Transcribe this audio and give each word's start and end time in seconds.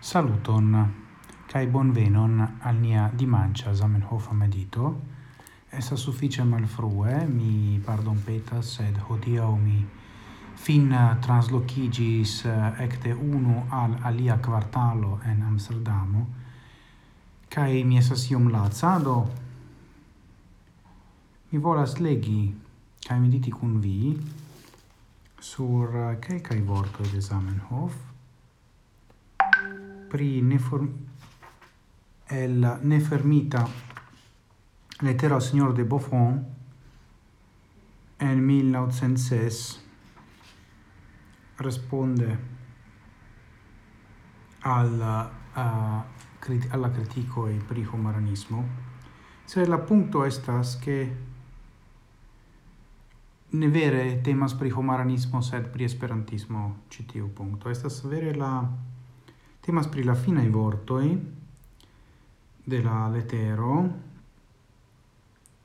Saluton 0.00 0.94
kai 1.50 1.66
bonvenon 1.66 2.58
al 2.62 2.76
nia 2.76 3.10
dimancia 3.14 3.74
Zamenhof 3.74 4.30
medito. 4.32 4.94
Estas 5.72 6.00
sufiĉe 6.00 6.44
malfrue, 6.44 7.26
mi 7.26 7.80
pardon 7.84 8.20
petas, 8.24 8.76
sed 8.76 8.98
hodiaŭ 9.08 9.50
mi 9.58 9.84
fin 10.58 10.94
translocigis 11.22 12.44
eh, 12.46 12.82
ecte 12.84 13.14
unu 13.14 13.64
al 13.70 13.96
alia 14.04 14.38
kvartalo 14.38 15.18
en 15.24 15.42
Amsterdamo. 15.42 16.26
Kai 17.50 17.82
mi 17.84 17.98
esas 17.98 18.30
iom 18.30 18.48
laca, 18.52 18.98
do 18.98 19.16
mi 21.50 21.58
volas 21.58 21.98
legi 21.98 22.54
kai 23.06 23.18
mediti 23.20 23.50
kun 23.50 23.80
vi 23.80 24.14
sur 25.40 25.96
eh, 25.96 26.20
kelkaj 26.20 26.60
vorto 26.62 27.02
de 27.12 27.20
Zamenhof 27.20 28.07
pri 30.08 30.42
neform 30.42 30.88
el 32.28 32.78
nefermita 32.82 33.66
lettera 35.00 35.36
al 35.36 35.42
signor 35.42 35.74
de 35.74 35.84
Buffon 35.84 36.46
en 38.18 38.46
1906 38.46 39.84
risponde 41.58 42.38
al 44.60 44.92
uh, 44.98 45.60
uh, 45.60 45.60
a 45.60 46.04
crit 46.38 46.66
alla 46.70 46.90
critico 46.90 47.46
e 47.46 47.60
pri 47.66 47.84
humanismo. 47.90 48.86
Se 49.44 49.66
la 49.66 49.78
punto 49.78 50.24
estas 50.24 50.78
che 50.78 51.16
ne 53.50 53.68
vere 53.68 54.20
temas 54.20 54.52
pri 54.54 54.70
humanismo 54.70 55.40
sed 55.40 55.68
pri 55.68 55.84
esperantismo 55.84 56.82
citiu 56.88 57.32
punto. 57.32 57.70
Estas 57.70 58.02
vere 58.02 58.34
la 58.34 58.68
Temas 59.68 59.86
pri 59.86 60.02
la 60.02 60.14
fina 60.14 60.42
i 60.42 60.48
vortoi 60.48 61.18
de 62.64 62.78
la 62.80 63.08
letero 63.08 63.88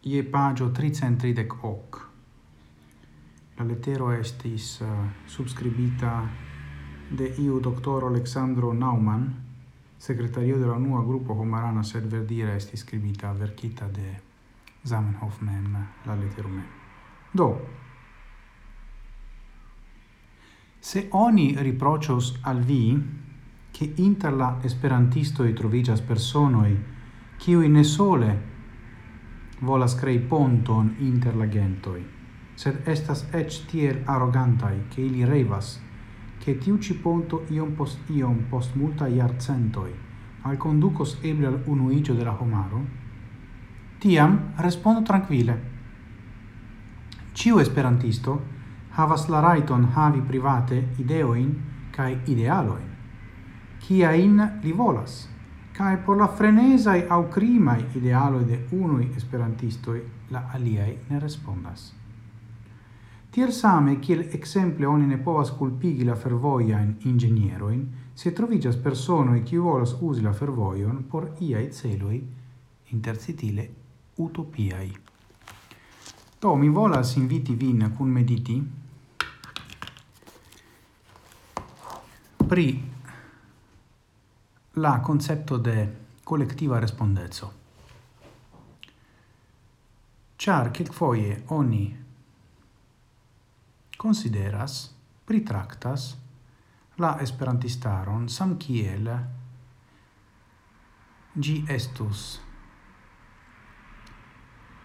ie 0.00 0.22
pagio 0.22 0.68
330 0.68 1.46
hoc. 1.62 2.00
La 3.56 3.64
letero 3.64 4.10
estis 4.12 4.82
uh, 4.84 4.90
subscribita 5.24 6.28
de 7.08 7.32
iu 7.38 7.58
doctor 7.58 8.04
Alexandro 8.04 8.74
Naumann, 8.74 9.32
segretario 9.96 10.58
de 10.58 10.66
la 10.66 10.76
nua 10.76 11.02
gruppo 11.02 11.32
Homarana, 11.32 11.82
sed 11.82 12.04
verdire 12.04 12.56
estis 12.56 12.84
scribita 12.84 13.32
verkita 13.32 13.88
de 13.88 14.12
Zamenhof 14.84 15.40
mem, 15.40 15.72
la 16.04 16.14
letero 16.14 16.48
mem. 16.48 16.68
Do, 17.32 17.52
se 20.80 21.08
oni 21.12 21.54
riprocios 21.56 22.34
al 22.42 22.60
vi, 22.60 23.24
che 23.76 23.92
inter 24.00 24.32
la 24.32 24.54
esperantistoj 24.64 25.50
troviĝas 25.52 26.00
personoi, 26.08 26.70
kiuj 27.36 27.66
ne 27.68 27.82
sole 27.84 28.30
volas 29.68 29.92
krei 30.00 30.16
ponton 30.30 30.94
inter 31.04 31.36
la 31.36 31.44
gentoi, 31.52 32.00
sed 32.56 32.88
estas 32.88 33.26
ec 33.36 33.58
tiel 33.68 34.00
arrogantai 34.14 34.86
che 34.88 35.02
ili 35.02 35.26
revas, 35.28 35.74
che 36.38 36.56
tiu 36.56 36.78
ci 36.78 36.96
ponto 36.96 37.42
iom 37.50 37.74
post 37.76 38.08
iom 38.08 38.46
post 38.48 38.74
multa 38.80 39.08
iarcentoi 39.08 39.92
al 40.48 40.56
conducos 40.56 41.18
eble 41.20 41.46
al 41.46 41.60
unuigio 41.66 42.14
de 42.14 42.24
la 42.24 42.32
homaro, 42.32 42.80
tiam 43.98 44.54
respondo 44.56 45.02
tranquille. 45.02 45.60
Ciu 47.34 47.58
esperantisto 47.58 48.40
havas 48.96 49.28
la 49.28 49.40
raiton 49.40 49.88
havi 49.92 50.20
private 50.20 50.84
ideoin 50.96 51.56
cae 51.90 52.22
idealoin 52.24 52.95
kiain 53.78 54.60
li 54.62 54.72
volas. 54.72 55.28
Cae 55.72 55.96
por 55.96 56.16
la 56.16 56.28
frenesai 56.28 57.04
au 57.08 57.28
crimai 57.28 57.84
idealoi 57.94 58.44
de 58.44 58.66
unui 58.70 59.10
esperantistoi 59.16 60.02
la 60.30 60.46
aliai 60.52 60.98
ne 61.08 61.18
respondas. 61.18 61.92
Tiel 63.30 63.52
same, 63.52 63.98
kiel 63.98 64.28
exemple 64.32 64.86
oni 64.86 65.06
ne 65.06 65.18
povas 65.18 65.50
culpigi 65.50 66.04
la 66.04 66.14
fervoiain 66.14 66.96
ingenieroin, 67.04 67.82
se 68.14 68.32
trovigas 68.32 68.76
personoi 68.76 69.42
qui 69.42 69.58
volas 69.58 69.96
usi 70.00 70.22
la 70.22 70.32
fervoion 70.32 71.04
por 71.04 71.34
iai 71.38 71.70
celoi 71.70 72.22
intercitile 72.86 73.70
utopiai. 74.16 74.96
to 76.38 76.54
mi 76.54 76.68
volas 76.68 77.16
inviti 77.16 77.54
vin 77.54 77.92
cun 77.96 78.08
mediti 78.08 78.62
pri 82.48 82.95
la 84.78 85.00
concepto 85.00 85.56
de 85.56 85.96
collectiva 86.22 86.78
respondezzo. 86.78 87.52
Char 90.36 90.70
quelquefoie 90.70 91.44
oni 91.46 91.96
consideras, 93.96 94.94
pritractas 95.24 96.18
la 96.96 97.16
esperantistaron 97.20 98.28
sam 98.28 98.58
kiel 98.58 99.08
gi 101.32 101.64
estus 101.68 102.40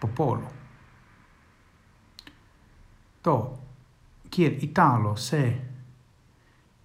popolo. 0.00 0.50
To, 3.20 3.58
kiel 4.30 4.62
Italo 4.62 5.14
se 5.16 5.44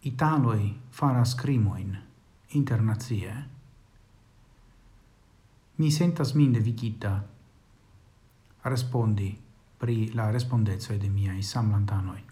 Italoi 0.02 0.80
faras 0.92 1.36
crimoin, 1.36 2.09
internazie. 2.50 3.46
mi 5.80 5.92
sentas 5.92 6.34
min 6.34 6.52
devigita 6.52 7.24
respondi 8.64 9.42
pri 9.78 10.12
la 10.14 10.30
respondezoi 10.30 10.98
de 10.98 11.10
miai 11.10 11.44
samlantanoi. 11.44 12.24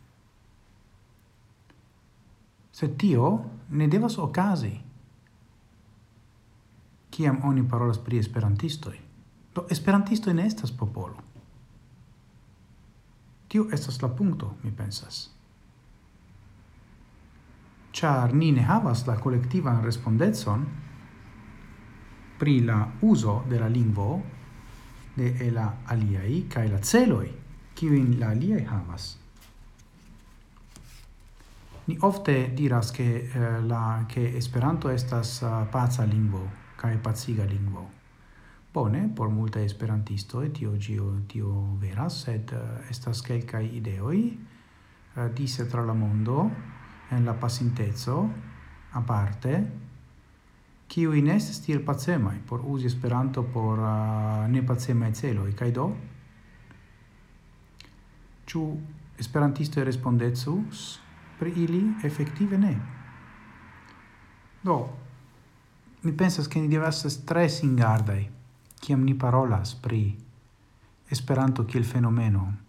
Se 2.72 2.96
tio 2.96 3.46
ne 3.70 3.88
devas 3.88 4.18
ocasi, 4.18 4.74
ciam 7.10 7.40
oni 7.44 7.64
parolas 7.64 7.98
pri 7.98 8.18
esperantistoi. 8.18 9.00
Do 9.56 9.66
esperantistoi 9.70 10.34
ne 10.34 10.46
estas 10.46 10.72
popolo. 10.72 11.24
Tio 13.48 13.70
estas 13.72 14.02
la 14.02 14.10
punto, 14.10 14.58
mi 14.64 14.72
pensas 14.72 15.37
char 17.98 18.34
ni 18.34 18.52
ne 18.52 18.62
havas 18.62 19.08
la 19.08 19.16
collectiva 19.18 19.80
respondetson 19.82 20.66
pri 22.38 22.60
la 22.62 22.86
uso 23.02 23.44
de 23.50 23.60
la 23.60 23.68
lingvo 23.68 24.22
de 25.16 25.50
la 25.52 25.74
aliai 25.86 26.46
kai 26.48 26.68
la 26.70 26.78
celoi 26.78 27.32
kiun 27.74 28.20
la 28.20 28.30
aliai 28.30 28.66
havas. 28.70 29.18
Ni 31.88 31.98
ofte 32.02 32.36
diras 32.54 32.92
ke 32.92 33.08
eh, 33.26 33.60
la 33.66 34.06
ke 34.14 34.38
Esperanto 34.38 34.90
estas 34.90 35.42
uh, 35.42 35.66
paca 35.72 36.06
lingvo 36.06 36.44
kai 36.78 36.98
paciga 36.98 37.46
lingvo. 37.46 37.90
Bone, 38.74 39.10
por 39.16 39.30
multaj 39.30 39.64
et 39.66 40.54
tio 40.54 40.78
gio 40.78 41.22
tio 41.28 41.78
veras, 41.80 42.24
sed 42.26 42.52
uh, 42.52 42.90
estas 42.90 43.22
kelkai 43.22 43.78
ideoi 43.78 44.38
uh, 44.38 45.24
eh, 45.24 45.34
dise 45.34 45.66
tra 45.66 45.82
la 45.82 45.94
mondo 45.94 46.52
en 47.10 47.26
la 47.26 47.34
pasintezzo, 47.34 48.30
aparte, 48.92 49.72
kiui 50.88 51.20
in 51.20 51.28
est 51.28 51.52
stil 51.52 51.82
pacemai 51.82 52.40
por 52.46 52.62
uzi 52.64 52.86
Esperanto 52.86 53.44
por 53.44 53.80
uh, 53.80 54.48
nepacemaj 54.48 55.12
celo 55.14 55.48
e 55.48 55.54
kaido 55.54 55.96
chu 58.46 58.80
esperantisto 59.18 59.84
respondecus 59.84 61.00
pri 61.38 61.52
ili? 61.56 61.96
effettive 62.04 62.58
ne. 62.58 62.80
Do, 64.62 64.98
mi 66.02 66.12
pensas 66.12 66.48
che 66.48 66.60
ni 66.60 66.68
devas 66.68 67.04
esti 67.04 67.26
gardai 67.26 67.50
singardaj 67.50 68.30
kiam 68.80 69.04
ni 69.04 69.14
parolas 69.14 69.76
pri 69.76 70.16
Esperanto 71.10 71.66
kiel 71.66 71.84
fenomeno 71.84 72.67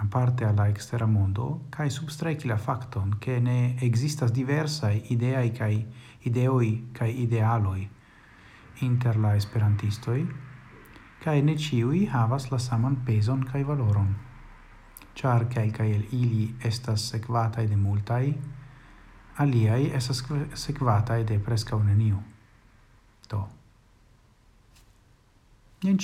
aparte 0.00 0.44
alla 0.44 0.68
extera 0.68 1.06
mondo 1.06 1.66
kai 1.68 1.90
substraki 1.90 2.46
la 2.46 2.56
facton 2.56 3.18
che 3.18 3.38
ne 3.40 3.76
existas 3.80 4.30
diversa 4.30 4.90
ideae 4.90 5.50
kai 5.52 5.86
ideoi 6.18 6.88
kai 6.92 7.20
idealoi 7.20 7.88
inter 8.80 9.18
la 9.18 9.34
esperantistoi 9.34 10.46
kai 11.20 11.42
ne 11.42 11.56
ciui 11.56 12.06
havas 12.06 12.50
la 12.50 12.58
saman 12.58 12.96
peson 13.04 13.42
kai 13.44 13.64
valoron. 13.64 14.14
Char 15.14 15.48
kelkaj 15.50 15.90
el 15.90 16.04
ili 16.12 16.54
estas 16.64 17.08
sekvataj 17.10 17.66
de 17.66 17.76
multai 17.76 18.34
aliai 19.42 19.90
estas 19.98 20.22
sekvataj 20.54 21.24
de 21.24 21.38
preskaŭ 21.38 21.82
neniu. 21.82 22.22
To 23.28 23.48
Nien 25.82 25.98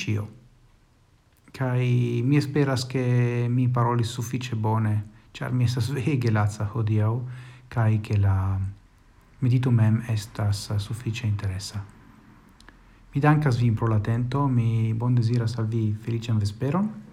kai 1.54 2.22
mi 2.24 2.36
esperas 2.36 2.84
ke 2.84 3.46
mi 3.48 3.68
paroli 3.68 4.04
suffice 4.04 4.56
bone 4.56 4.94
char 5.32 5.52
mi 5.52 5.64
estas 5.64 5.90
ege 5.90 6.30
lazza 6.30 6.64
hodiau 6.74 7.22
kai 7.68 7.98
ke 7.98 8.18
la 8.18 8.58
medito 9.40 9.70
mem 9.70 10.02
estas 10.08 10.72
suffice 10.78 11.26
interessa 11.26 11.84
mi 13.14 13.20
dankas 13.20 13.58
vin 13.60 13.74
pro 13.74 13.86
la 13.86 14.00
mi 14.48 14.92
bon 14.94 15.14
desiras 15.14 15.58
al 15.58 15.66
vi 15.66 15.94
felician 15.94 16.38
vesperon 16.38 17.04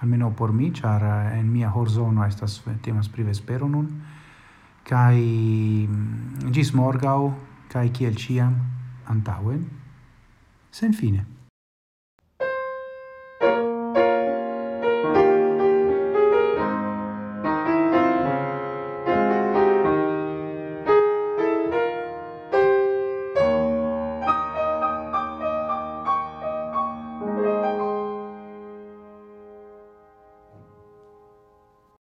almeno 0.00 0.30
por 0.30 0.52
mi 0.52 0.72
char 0.72 1.32
en 1.32 1.52
mia 1.52 1.70
horzono 1.70 2.24
estas 2.24 2.62
temas 2.82 3.08
pri 3.08 3.22
vespero 3.22 3.68
nun. 3.68 4.02
Kai 4.84 5.20
gis 6.50 6.72
mm, 6.72 6.76
morgau 6.76 7.34
kai 7.68 7.90
kiel 7.90 8.16
ciam 8.16 8.56
antauen 9.06 9.68
sen 10.72 10.92
fine 10.92 11.26